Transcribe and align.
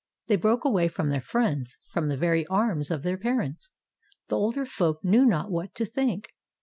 "They 0.29 0.35
broke 0.35 0.65
away 0.65 0.87
from 0.87 1.09
their 1.09 1.21
friends, 1.21 1.77
from 1.93 2.07
the 2.07 2.17
very 2.17 2.43
arms 2.47 2.89
of 2.89 3.03
their 3.03 3.19
parents. 3.19 3.69
The 4.29 4.35
older 4.35 4.65
folk 4.65 5.03
knew 5.05 5.27
not 5.27 5.51
what 5.51 5.75
to 5.75 5.85
think. 5.85 6.29